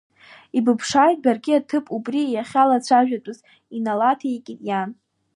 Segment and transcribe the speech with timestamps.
[0.57, 3.39] Ибыԥшааит баргьы аҭыԥ, убри иахьалацәажәатәыз,
[3.77, 4.89] иналаҭеикит иан.